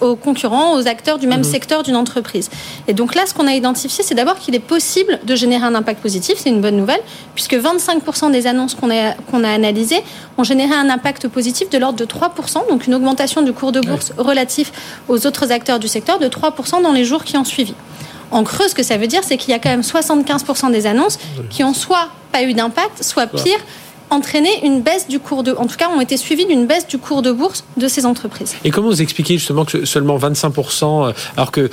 aux 0.00 0.16
concurrents, 0.16 0.76
aux 0.76 0.86
acteurs 0.86 1.18
du 1.18 1.26
même 1.26 1.38
mhm. 1.38 1.44
secteur 1.44 1.82
d'une 1.82 1.96
entreprise. 1.96 2.50
Et 2.88 2.94
donc 2.94 3.14
là, 3.14 3.26
ce 3.26 3.34
qu'on 3.34 3.46
a 3.46 3.54
identifié, 3.54 4.04
c'est 4.04 4.14
d'abord 4.14 4.38
qu'il 4.38 4.54
est 4.54 4.60
possible 4.60 5.18
de 5.24 5.34
générer 5.34 5.64
un 5.64 5.74
impact 5.74 6.00
positif, 6.00 6.34
c'est 6.38 6.50
une 6.50 6.60
bonne 6.60 6.76
nouvelle, 6.76 7.00
puisque 7.34 7.54
25% 7.54 8.30
des 8.30 8.46
annonces 8.46 8.74
qu'on 8.74 8.90
a, 8.90 9.12
qu'on 9.30 9.44
a 9.44 9.50
analysées 9.50 10.02
ont 10.38 10.44
généré 10.44 10.74
un 10.74 10.90
impact 10.90 11.28
positif 11.28 11.70
de 11.70 11.78
l'ordre 11.78 11.98
de 11.98 12.04
3%, 12.04 12.68
donc 12.68 12.86
une 12.86 12.94
augmentation 12.94 13.42
du 13.42 13.52
cours 13.52 13.72
de 13.72 13.80
bourse 13.80 14.12
relatif 14.16 14.72
aux 15.08 15.26
autres 15.26 15.52
acteurs 15.52 15.78
du 15.78 15.88
secteur 15.88 16.18
de 16.18 16.28
3% 16.28 16.82
dans 16.82 16.92
les 16.92 17.04
jours 17.04 17.24
qui 17.24 17.36
ont 17.36 17.44
suivi. 17.44 17.74
En 18.30 18.42
creux, 18.42 18.68
ce 18.68 18.74
que 18.74 18.82
ça 18.82 18.96
veut 18.96 19.06
dire, 19.06 19.22
c'est 19.22 19.36
qu'il 19.36 19.50
y 19.50 19.54
a 19.54 19.58
quand 19.58 19.70
même 19.70 19.82
75% 19.82 20.72
des 20.72 20.86
annonces 20.86 21.18
qui 21.48 21.62
ont 21.62 21.74
soit 21.74 22.08
pas 22.32 22.42
eu 22.42 22.54
d'impact, 22.54 23.02
soit 23.02 23.26
pire, 23.26 23.58
entraîné 24.10 24.48
une 24.64 24.82
baisse 24.82 25.08
du 25.08 25.18
cours 25.18 25.42
de, 25.42 25.52
en 25.52 25.66
tout 25.66 25.76
cas, 25.76 25.88
ont 25.88 26.00
été 26.00 26.16
suivis 26.16 26.46
d'une 26.46 26.66
baisse 26.66 26.86
du 26.86 26.98
cours 26.98 27.22
de 27.22 27.32
bourse 27.32 27.64
de 27.76 27.88
ces 27.88 28.06
entreprises. 28.06 28.54
Et 28.64 28.70
comment 28.70 28.88
vous 28.88 29.02
expliquez 29.02 29.34
justement 29.34 29.64
que 29.64 29.84
seulement 29.84 30.18
25%, 30.18 31.08
euh, 31.08 31.12
alors 31.36 31.50
que, 31.50 31.68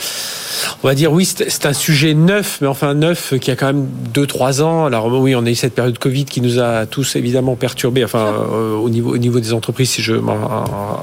on 0.84 0.88
va 0.88 0.96
dire, 0.96 1.12
oui, 1.12 1.26
c'est 1.26 1.66
un 1.66 1.74
sujet 1.74 2.14
neuf, 2.14 2.60
mais 2.62 2.68
enfin 2.68 2.94
neuf 2.94 3.34
qui 3.40 3.52
a 3.52 3.56
quand 3.56 3.68
même 3.68 3.88
2-3 4.14 4.62
ans. 4.62 4.86
Alors 4.86 5.08
oui, 5.08 5.36
on 5.36 5.46
a 5.46 5.50
eu 5.50 5.56
cette 5.56 5.76
période 5.76 5.98
Covid 5.98 6.26
qui 6.26 6.42
nous 6.42 6.60
a 6.60 6.86
tous 6.86 7.16
évidemment 7.16 7.56
perturbés, 7.56 8.04
enfin, 8.04 8.34
euh, 8.52 8.76
au, 8.76 8.90
niveau, 8.90 9.14
au 9.14 9.18
niveau 9.18 9.40
des 9.40 9.54
entreprises, 9.54 9.92
si 9.92 10.02
je 10.02 10.14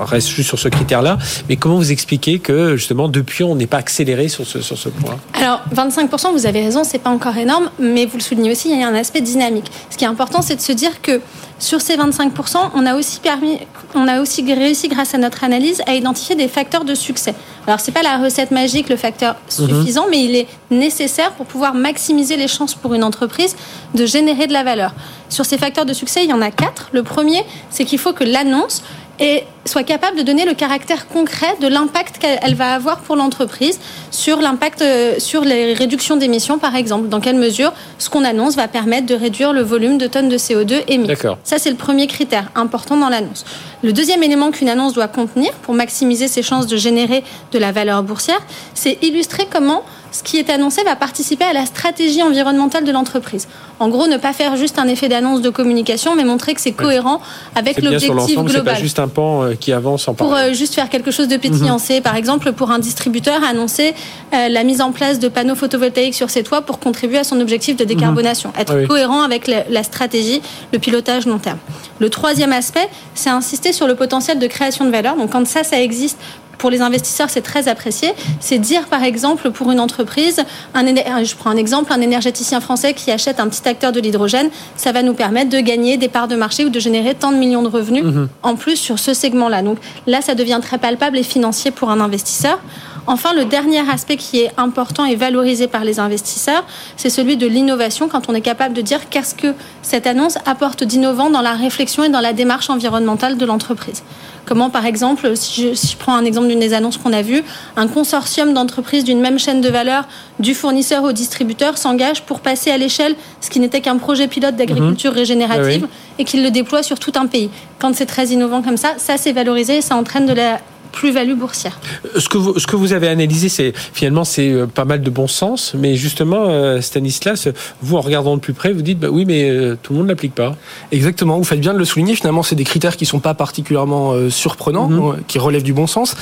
reste 0.04 0.28
juste 0.28 0.48
sur 0.48 0.58
ce 0.58 0.68
critère-là. 0.68 1.18
Mais 1.48 1.56
comment 1.56 1.76
vous 1.76 1.92
expliquez 1.92 2.38
que 2.38 2.76
justement, 2.76 3.08
depuis, 3.08 3.44
on 3.44 3.54
n'est 3.54 3.66
pas 3.66 3.78
accéléré 3.78 4.28
sur 4.28 4.46
ce, 4.46 4.60
sur 4.60 4.78
ce 4.78 4.88
point? 4.88 5.16
Alors, 5.34 5.60
25%, 5.74 6.32
vous 6.32 6.46
avez 6.46 6.62
raison, 6.62 6.84
c'est 6.84 6.98
pas 6.98 7.10
encore 7.10 7.36
énorme, 7.36 7.70
mais 7.78 8.06
vous 8.06 8.16
le 8.16 8.22
soulignez 8.22 8.50
aussi, 8.50 8.70
il 8.70 8.78
y 8.78 8.82
a 8.82 8.88
un 8.88 8.94
aspect 8.94 9.20
dynamique. 9.20 9.70
Ce 9.90 9.96
qui 9.96 10.04
est 10.04 10.08
important, 10.08 10.42
c'est 10.42 10.56
de 10.56 10.60
se 10.60 10.72
dire 10.72 11.00
que 11.02 11.19
sur 11.58 11.80
ces 11.80 11.96
25%, 11.96 12.56
on 12.74 12.86
a 12.86 12.94
aussi 12.94 13.20
permis, 13.20 13.58
on 13.94 14.08
a 14.08 14.20
aussi 14.20 14.42
réussi 14.52 14.88
grâce 14.88 15.14
à 15.14 15.18
notre 15.18 15.44
analyse 15.44 15.82
à 15.86 15.94
identifier 15.94 16.34
des 16.34 16.48
facteurs 16.48 16.84
de 16.84 16.94
succès. 16.94 17.34
Alors 17.66 17.80
c'est 17.80 17.92
pas 17.92 18.02
la 18.02 18.18
recette 18.18 18.50
magique, 18.50 18.88
le 18.88 18.96
facteur 18.96 19.36
mhm. 19.58 19.68
suffisant, 19.68 20.06
mais 20.10 20.24
il 20.24 20.36
est 20.36 20.46
nécessaire 20.70 21.32
pour 21.32 21.46
pouvoir 21.46 21.74
maximiser 21.74 22.36
les 22.36 22.48
chances 22.48 22.74
pour 22.74 22.94
une 22.94 23.04
entreprise 23.04 23.56
de 23.94 24.06
générer 24.06 24.46
de 24.46 24.52
la 24.52 24.64
valeur. 24.64 24.94
Sur 25.28 25.44
ces 25.44 25.58
facteurs 25.58 25.86
de 25.86 25.92
succès, 25.92 26.24
il 26.24 26.30
y 26.30 26.32
en 26.32 26.40
a 26.40 26.50
quatre. 26.50 26.88
Le 26.92 27.02
premier, 27.02 27.44
c'est 27.68 27.84
qu'il 27.84 27.98
faut 27.98 28.12
que 28.12 28.24
l'annonce 28.24 28.82
et 29.20 29.44
soit 29.66 29.82
capable 29.82 30.16
de 30.16 30.22
donner 30.22 30.46
le 30.46 30.54
caractère 30.54 31.06
concret 31.06 31.54
de 31.60 31.68
l'impact 31.68 32.18
qu'elle 32.18 32.54
va 32.54 32.72
avoir 32.72 33.00
pour 33.00 33.16
l'entreprise 33.16 33.78
sur 34.10 34.40
l'impact 34.40 34.80
euh, 34.80 35.18
sur 35.18 35.42
les 35.42 35.74
réductions 35.74 36.16
d'émissions 36.16 36.58
par 36.58 36.74
exemple. 36.74 37.08
Dans 37.08 37.20
quelle 37.20 37.36
mesure 37.36 37.72
ce 37.98 38.08
qu'on 38.08 38.24
annonce 38.24 38.56
va 38.56 38.66
permettre 38.66 39.06
de 39.06 39.14
réduire 39.14 39.52
le 39.52 39.60
volume 39.60 39.98
de 39.98 40.06
tonnes 40.06 40.30
de 40.30 40.38
CO2 40.38 40.82
émis. 40.88 41.08
Ça 41.44 41.58
c'est 41.58 41.70
le 41.70 41.76
premier 41.76 42.06
critère 42.06 42.50
important 42.54 42.96
dans 42.96 43.10
l'annonce. 43.10 43.44
Le 43.82 43.92
deuxième 43.92 44.22
élément 44.22 44.50
qu'une 44.50 44.68
annonce 44.68 44.94
doit 44.94 45.08
contenir 45.08 45.52
pour 45.62 45.74
maximiser 45.74 46.26
ses 46.26 46.42
chances 46.42 46.66
de 46.66 46.76
générer 46.76 47.22
de 47.52 47.58
la 47.58 47.72
valeur 47.72 48.02
boursière, 48.02 48.40
c'est 48.74 48.98
illustrer 49.02 49.46
comment 49.50 49.82
ce 50.12 50.22
qui 50.22 50.38
est 50.38 50.50
annoncé 50.50 50.82
va 50.84 50.96
participer 50.96 51.44
à 51.44 51.52
la 51.52 51.66
stratégie 51.66 52.22
environnementale 52.22 52.84
de 52.84 52.92
l'entreprise. 52.92 53.46
En 53.78 53.88
gros, 53.88 54.06
ne 54.06 54.16
pas 54.16 54.32
faire 54.32 54.56
juste 54.56 54.78
un 54.78 54.88
effet 54.88 55.08
d'annonce 55.08 55.40
de 55.40 55.50
communication, 55.50 56.14
mais 56.14 56.24
montrer 56.24 56.54
que 56.54 56.60
c'est 56.60 56.72
cohérent 56.72 57.20
avec 57.54 57.80
l'objectif 57.80 58.36
global. 58.36 58.74
Pas 58.74 58.74
juste 58.74 58.98
un 58.98 59.08
pan 59.08 59.42
euh, 59.42 59.54
qui 59.54 59.72
avance 59.72 60.06
en 60.08 60.14
Pour 60.14 60.34
euh, 60.34 60.52
juste 60.52 60.74
faire 60.74 60.90
quelque 60.90 61.10
chose 61.10 61.28
de 61.28 61.36
pétillant, 61.36 61.78
mhm. 61.78 62.02
par 62.02 62.16
exemple 62.16 62.52
pour 62.52 62.70
un 62.70 62.78
distributeur 62.78 63.42
annoncer 63.42 63.94
euh, 64.34 64.48
la 64.48 64.64
mise 64.64 64.80
en 64.80 64.92
place 64.92 65.18
de 65.18 65.28
panneaux 65.28 65.54
photovoltaïques 65.54 66.14
sur 66.14 66.28
ses 66.28 66.42
toits 66.42 66.62
pour 66.62 66.78
contribuer 66.78 67.18
à 67.18 67.24
son 67.24 67.40
objectif 67.40 67.76
de 67.76 67.84
décarbonation. 67.84 68.50
Mhm. 68.50 68.60
Être 68.60 68.78
ah 68.82 68.86
cohérent 68.86 69.22
avec 69.22 69.46
la, 69.46 69.64
la 69.70 69.82
stratégie, 69.82 70.42
le 70.72 70.78
pilotage 70.78 71.26
long 71.26 71.38
terme. 71.38 71.58
Le 72.00 72.10
troisième 72.10 72.52
aspect, 72.52 72.88
c'est 73.14 73.30
insister 73.30 73.72
sur 73.72 73.86
le 73.86 73.94
potentiel 73.94 74.38
de 74.38 74.46
création 74.46 74.84
de 74.84 74.90
valeur. 74.90 75.16
Donc 75.16 75.30
quand 75.30 75.46
ça, 75.46 75.64
ça 75.64 75.80
existe 75.80 76.18
pour 76.60 76.70
les 76.70 76.82
investisseurs, 76.82 77.30
c'est 77.30 77.40
très 77.40 77.68
apprécié. 77.68 78.12
C'est 78.38 78.58
dire, 78.58 78.86
par 78.86 79.02
exemple, 79.02 79.50
pour 79.50 79.72
une 79.72 79.80
entreprise, 79.80 80.42
un, 80.74 80.84
je 81.24 81.34
prends 81.34 81.50
un 81.50 81.56
exemple, 81.56 81.90
un 81.90 82.02
énergéticien 82.02 82.60
français 82.60 82.92
qui 82.92 83.10
achète 83.10 83.40
un 83.40 83.48
petit 83.48 83.66
acteur 83.66 83.92
de 83.92 83.98
l'hydrogène, 83.98 84.50
ça 84.76 84.92
va 84.92 85.02
nous 85.02 85.14
permettre 85.14 85.48
de 85.48 85.58
gagner 85.58 85.96
des 85.96 86.08
parts 86.08 86.28
de 86.28 86.36
marché 86.36 86.66
ou 86.66 86.68
de 86.68 86.78
générer 86.78 87.14
tant 87.14 87.32
de 87.32 87.38
millions 87.38 87.62
de 87.62 87.68
revenus 87.68 88.04
mhm. 88.04 88.28
en 88.42 88.56
plus 88.56 88.76
sur 88.76 88.98
ce 88.98 89.14
segment-là. 89.14 89.62
Donc 89.62 89.78
là, 90.06 90.20
ça 90.20 90.34
devient 90.34 90.60
très 90.60 90.76
palpable 90.76 91.16
et 91.16 91.22
financier 91.22 91.70
pour 91.70 91.90
un 91.90 91.98
investisseur. 91.98 92.58
Enfin, 93.06 93.32
le 93.34 93.44
dernier 93.44 93.88
aspect 93.90 94.16
qui 94.16 94.40
est 94.40 94.52
important 94.56 95.04
et 95.04 95.16
valorisé 95.16 95.66
par 95.66 95.84
les 95.84 95.98
investisseurs, 95.98 96.64
c'est 96.96 97.10
celui 97.10 97.36
de 97.36 97.46
l'innovation, 97.46 98.08
quand 98.08 98.28
on 98.28 98.34
est 98.34 98.40
capable 98.40 98.74
de 98.74 98.80
dire 98.80 99.08
qu'est-ce 99.08 99.34
que 99.34 99.54
cette 99.82 100.06
annonce 100.06 100.38
apporte 100.46 100.84
d'innovant 100.84 101.30
dans 101.30 101.42
la 101.42 101.52
réflexion 101.52 102.04
et 102.04 102.08
dans 102.08 102.20
la 102.20 102.32
démarche 102.32 102.70
environnementale 102.70 103.36
de 103.36 103.46
l'entreprise. 103.46 104.02
Comment, 104.46 104.70
par 104.70 104.86
exemple, 104.86 105.36
si 105.36 105.74
je, 105.74 105.96
prends 105.96 106.14
un 106.14 106.24
exemple 106.24 106.48
d'une 106.48 106.58
des 106.58 106.72
annonces 106.72 106.96
qu'on 106.96 107.12
a 107.12 107.22
vues, 107.22 107.44
un 107.76 107.86
consortium 107.86 108.52
d'entreprises 108.52 109.04
d'une 109.04 109.20
même 109.20 109.38
chaîne 109.38 109.60
de 109.60 109.68
valeur, 109.68 110.08
du 110.38 110.54
fournisseur 110.54 111.04
au 111.04 111.12
distributeur, 111.12 111.78
s'engage 111.78 112.22
pour 112.22 112.40
passer 112.40 112.70
à 112.70 112.78
l'échelle 112.78 113.14
ce 113.40 113.50
qui 113.50 113.60
n'était 113.60 113.80
qu'un 113.80 113.98
projet 113.98 114.26
pilote 114.26 114.56
d'agriculture 114.56 115.12
mhm. 115.12 115.18
régénérative 115.18 115.88
et 116.18 116.24
qu'il 116.24 116.42
le 116.42 116.50
déploie 116.50 116.82
sur 116.82 116.98
tout 116.98 117.12
un 117.16 117.26
pays. 117.26 117.50
Quand 117.78 117.94
c'est 117.94 118.06
très 118.06 118.26
innovant 118.28 118.62
comme 118.62 118.76
ça, 118.76 118.94
ça 118.96 119.16
c'est 119.16 119.32
valorisé 119.32 119.76
et 119.76 119.82
ça 119.82 119.94
entraîne 119.96 120.26
de 120.26 120.32
la 120.32 120.60
plus-value 120.92 121.34
boursière. 121.34 121.78
Ce 122.16 122.28
que 122.28 122.38
vous, 122.38 122.58
ce 122.58 122.66
que 122.66 122.76
vous 122.76 122.92
avez 122.92 123.08
analysé, 123.08 123.48
c'est 123.48 123.72
finalement 123.92 124.24
c'est 124.24 124.50
euh, 124.50 124.66
pas 124.66 124.84
mal 124.84 125.02
de 125.02 125.10
bon 125.10 125.26
sens, 125.26 125.74
mais 125.76 125.96
justement, 125.96 126.46
euh, 126.48 126.80
Stanislas, 126.80 127.48
vous 127.82 127.96
en 127.96 128.00
regardant 128.00 128.36
de 128.36 128.40
plus 128.40 128.52
près, 128.52 128.72
vous 128.72 128.82
dites 128.82 128.98
bah 128.98 129.08
oui, 129.10 129.24
mais 129.26 129.48
euh, 129.50 129.76
tout 129.82 129.92
le 129.92 130.00
monde 130.00 130.08
l'applique 130.08 130.34
pas. 130.34 130.56
Exactement, 130.92 131.38
vous 131.38 131.44
faites 131.44 131.60
bien 131.60 131.72
de 131.72 131.78
le 131.78 131.84
souligner. 131.84 132.14
Finalement, 132.14 132.42
c'est 132.42 132.56
des 132.56 132.64
critères 132.64 132.96
qui 132.96 133.06
sont 133.06 133.20
pas 133.20 133.34
particulièrement 133.34 134.14
surprenants, 134.30 134.88
mhm. 134.88 135.22
qui 135.26 135.38
relèvent 135.38 135.62
du 135.62 135.72
bon 135.72 135.86
sens, 135.86 136.16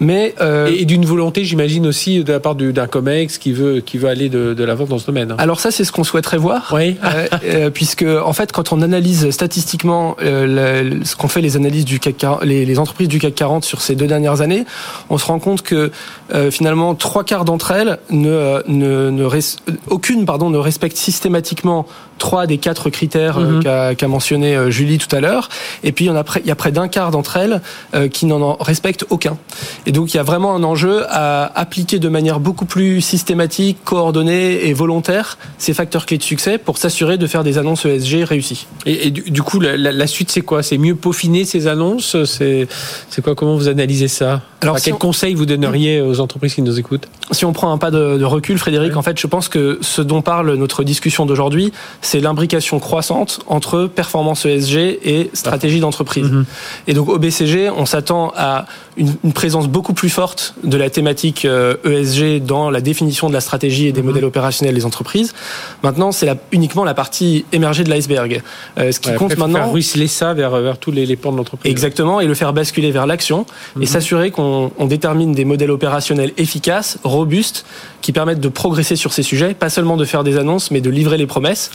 mais 0.00 0.34
et, 0.68 0.84
d'une 0.84 1.04
volonté, 1.04 1.44
j'imagine 1.44 1.86
aussi 1.86 2.22
de 2.24 2.32
la 2.32 2.40
part 2.40 2.54
d'un 2.54 2.86
Comex 2.86 3.38
qui 3.38 3.52
veut 3.52 3.80
qui 3.80 3.98
veut 3.98 4.08
aller 4.08 4.28
de, 4.28 4.54
de 4.54 4.64
l'avant 4.64 4.84
dans 4.84 4.98
ce 4.98 5.06
domaine. 5.06 5.34
Alors 5.38 5.60
ça, 5.60 5.70
c'est 5.70 5.84
ce 5.84 5.92
qu'on 5.92 6.04
souhaiterait 6.04 6.38
voir, 6.38 6.72
oui. 6.74 6.96
puisque 7.74 8.04
en 8.04 8.32
fait, 8.32 8.52
quand 8.52 8.72
on 8.72 8.82
analyse 8.82 9.30
statistiquement 9.30 10.16
ce 10.18 11.16
qu'on 11.16 11.28
fait 11.28 11.40
les 11.40 11.56
analyses 11.56 11.84
du 11.84 12.00
CAC, 12.00 12.24
les, 12.42 12.64
les 12.64 12.78
entreprises 12.78 13.08
du 13.08 13.18
CAC 13.18 13.34
40 13.34 13.64
sur 13.64 13.80
ces 13.80 13.94
deux 13.94 14.06
dernières 14.06 14.40
années, 14.40 14.64
on 15.10 15.18
se 15.18 15.26
rend 15.26 15.38
compte 15.38 15.62
que 15.62 15.90
euh, 16.34 16.50
finalement 16.50 16.94
trois 16.94 17.24
quarts 17.24 17.44
d'entre 17.44 17.70
elles 17.70 17.98
ne, 18.10 18.28
euh, 18.28 18.62
ne, 18.66 19.10
ne 19.10 19.28
aucune 19.88 20.26
pardon 20.26 20.50
ne 20.50 20.58
respecte 20.58 20.96
systématiquement 20.96 21.86
trois 22.18 22.46
des 22.46 22.58
quatre 22.58 22.90
critères 22.90 23.38
euh, 23.38 23.90
mhm. 23.90 23.96
qu'a 23.96 24.08
mentionné 24.08 24.70
Julie 24.70 24.98
tout 24.98 25.14
à 25.14 25.20
l'heure. 25.20 25.48
Et 25.84 25.92
puis 25.92 26.06
il 26.06 26.08
y 26.08 26.10
en 26.10 26.16
a 26.16 26.24
près, 26.24 26.40
il 26.40 26.48
y 26.48 26.50
a 26.50 26.56
près 26.56 26.72
d'un 26.72 26.88
quart 26.88 27.10
d'entre 27.10 27.36
elles 27.36 27.62
qui 28.10 28.26
n'en 28.26 28.56
respectent 28.56 29.06
aucun. 29.10 29.38
Et 29.88 29.92
donc 29.92 30.12
il 30.12 30.18
y 30.18 30.20
a 30.20 30.22
vraiment 30.22 30.54
un 30.54 30.62
enjeu 30.62 31.04
à 31.08 31.50
appliquer 31.58 31.98
de 31.98 32.08
manière 32.08 32.40
beaucoup 32.40 32.66
plus 32.66 33.00
systématique, 33.00 33.78
coordonnée 33.84 34.68
et 34.68 34.74
volontaire 34.74 35.38
ces 35.56 35.72
facteurs 35.72 36.04
clés 36.04 36.18
de 36.18 36.22
succès 36.22 36.58
pour 36.58 36.76
s'assurer 36.76 37.16
de 37.16 37.26
faire 37.26 37.42
des 37.42 37.56
annonces 37.56 37.86
ESG 37.86 38.22
réussies. 38.24 38.66
Et, 38.84 39.10
du, 39.10 39.42
coup 39.42 39.60
la, 39.60 39.76
la 39.76 40.06
suite 40.06 40.30
c'est 40.30 40.42
quoi? 40.42 40.62
C'est 40.62 40.76
mieux 40.76 40.94
peaufiner 40.94 41.46
ces 41.46 41.66
annonces? 41.66 42.16
C'est 42.24 42.68
quoi? 43.22 43.34
Comment 43.34 43.56
vous 43.56 43.68
analysez 43.68 44.08
ça? 44.08 44.42
Alors, 44.60 44.78
Quel 44.82 44.94
conseil 44.94 45.34
vous 45.34 45.46
donneriez 45.46 46.00
aux 46.00 46.20
entreprises 46.20 46.54
qui 46.54 46.62
nous 46.62 46.78
écoutent? 46.78 47.08
Si 47.30 47.44
on 47.44 47.52
prend 47.52 47.72
un 47.72 47.78
pas 47.78 47.90
de, 47.90 48.24
recul, 48.24 48.58
Frédéric, 48.58 48.96
en 48.96 49.02
fait, 49.02 49.18
je 49.18 49.26
pense 49.26 49.48
que 49.48 49.78
ce 49.82 50.02
dont 50.02 50.20
parle 50.20 50.54
notre 50.54 50.82
discussion 50.82 51.26
d'aujourd'hui, 51.26 51.72
c'est 52.02 52.20
l'imbrication 52.20 52.80
croissante 52.80 53.40
entre 53.46 53.86
performance 53.86 54.44
ESG 54.46 54.98
et 55.04 55.30
stratégie 55.32 55.78
d'entreprise. 55.78 56.30
Mhm. 56.30 56.44
Et 56.88 56.94
donc 56.94 57.08
au 57.08 57.18
BCG, 57.18 57.70
on 57.70 57.86
s'attend 57.86 58.32
à 58.36 58.66
une, 58.96 59.32
présence 59.32 59.68
beaucoup 59.68 59.77
plus 59.82 60.10
forte 60.10 60.54
de 60.64 60.76
la 60.76 60.90
thématique 60.90 61.44
ESG 61.44 61.46
euh, 61.46 62.36
e 62.36 62.40
dans 62.40 62.70
la 62.70 62.80
définition 62.80 63.28
de 63.28 63.34
la 63.34 63.40
stratégie 63.40 63.86
et 63.86 63.92
des 63.92 64.00
mhm. 64.00 64.08
modèles 64.08 64.24
opérationnels 64.24 64.74
des 64.74 64.84
entreprises. 64.84 65.34
Maintenant, 65.82 66.12
c'est 66.12 66.28
uniquement 66.52 66.84
la 66.84 66.94
partie 66.94 67.44
émergée 67.52 67.84
de 67.84 67.90
l'iceberg. 67.90 68.42
Euh, 68.78 68.92
ce 68.92 69.00
qui 69.00 69.14
compte 69.14 69.36
maintenant, 69.36 69.58
faire 69.58 69.72
ruisseler 69.72 70.08
ça 70.08 70.34
vers, 70.34 70.50
vers 70.60 70.78
tous 70.78 70.90
les, 70.90 71.06
les 71.06 71.16
pans 71.16 71.32
de 71.32 71.36
l'entreprise. 71.36 71.70
Exactement, 71.70 72.20
et 72.20 72.26
le 72.26 72.34
faire 72.34 72.52
basculer 72.52 72.90
vers 72.90 73.06
l'action 73.06 73.46
et 73.76 73.80
mhm. 73.80 73.86
s'assurer 73.86 74.30
qu'on 74.30 74.70
détermine 74.86 75.32
des 75.32 75.44
modèles 75.44 75.70
opérationnels 75.70 76.32
efficaces, 76.36 76.98
robustes, 77.04 77.64
qui 78.00 78.12
permettent 78.12 78.40
de 78.40 78.48
progresser 78.48 78.96
sur 78.96 79.12
ces 79.12 79.22
sujets, 79.22 79.54
pas 79.54 79.70
seulement 79.70 79.96
de 79.96 80.04
faire 80.04 80.24
des 80.24 80.36
annonces, 80.36 80.70
mais 80.70 80.80
de 80.80 80.90
livrer 80.90 81.16
les 81.16 81.26
promesses. 81.26 81.70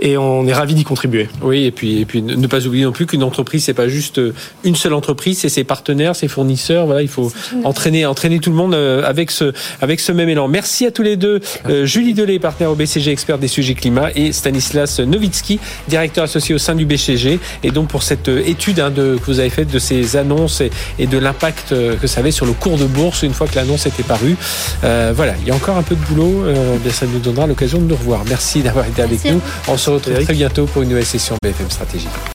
Et 0.00 0.16
on 0.16 0.46
est 0.46 0.52
ravi 0.52 0.74
d'y 0.74 0.84
contribuer. 0.84 1.28
Oui, 1.42 1.64
et 1.64 1.70
puis, 1.70 2.00
et 2.00 2.04
puis 2.04 2.22
ne 2.22 2.46
pas 2.46 2.66
oublier 2.66 2.84
non 2.84 2.92
plus 2.92 3.06
qu'une 3.06 3.22
entreprise, 3.22 3.64
c'est 3.64 3.74
pas 3.74 3.88
juste 3.88 4.18
euh, 4.18 4.34
une 4.64 4.76
seule 4.76 4.94
entreprise, 4.94 5.38
c'est 5.38 5.48
ses 5.48 5.64
partenaires, 5.64 6.14
ses 6.14 6.28
fournisseurs. 6.28 6.86
Voilà, 6.86 7.02
il 7.02 7.08
faut 7.08 7.32
entraîner, 7.64 8.06
entraîner 8.06 8.38
tout 8.38 8.50
le 8.50 8.56
monde 8.56 8.74
euh, 8.74 9.02
avec 9.04 9.30
ce, 9.30 9.52
avec 9.80 10.00
ce 10.00 10.12
même 10.12 10.28
élan. 10.28 10.48
Merci 10.48 10.86
à 10.86 10.90
tous 10.90 11.02
les 11.02 11.16
deux. 11.16 11.40
Euh, 11.68 11.86
Julie 11.86 12.14
Delay, 12.14 12.38
partenaire 12.38 12.70
au 12.70 12.74
BCG, 12.74 13.10
expert 13.10 13.38
des 13.38 13.48
sujets 13.48 13.74
climat, 13.74 14.10
et 14.14 14.32
Stanislas 14.32 15.00
Novitsky, 15.00 15.58
directeur 15.88 16.24
associé 16.24 16.54
au 16.54 16.58
sein 16.58 16.74
du 16.74 16.84
BCG. 16.84 17.40
Et 17.62 17.70
donc 17.70 17.88
pour 17.88 18.02
cette 18.02 18.28
étude 18.28 18.80
hein, 18.80 18.90
de, 18.90 19.16
que 19.16 19.26
vous 19.26 19.40
avez 19.40 19.50
faite 19.50 19.70
de 19.70 19.78
ces 19.78 20.16
annonces 20.16 20.60
et, 20.60 20.70
et 20.98 21.06
de 21.06 21.18
l'impact 21.18 21.74
que 22.00 22.06
ça 22.06 22.20
avait 22.20 22.30
sur 22.30 22.46
le 22.46 22.52
cours 22.52 22.76
de 22.76 22.84
bourse 22.84 23.22
une 23.22 23.32
fois 23.32 23.46
que 23.46 23.54
l'annonce 23.54 23.86
était 23.86 24.02
parue. 24.02 24.36
voilà, 24.82 25.34
il 25.40 25.48
y 25.48 25.50
a 25.50 25.54
encore 25.54 25.61
un 25.70 25.82
peu 25.82 25.94
de 25.94 26.00
boulot, 26.00 26.44
euh, 26.44 26.76
bien 26.78 26.92
ça 26.92 27.06
nous 27.06 27.18
donnera 27.18 27.46
l'occasion 27.46 27.78
de 27.78 27.84
nous 27.84 27.96
revoir. 27.96 28.24
Merci 28.28 28.62
d'avoir 28.62 28.86
été 28.86 29.02
avec 29.02 29.24
nous. 29.24 29.40
On 29.68 29.76
se 29.76 29.90
retrouve 29.90 30.22
très 30.24 30.34
bientôt 30.34 30.66
pour 30.66 30.82
une 30.82 30.88
nouvelle 30.88 31.06
session 31.06 31.36
BFM 31.42 31.70
Stratégie. 31.70 32.08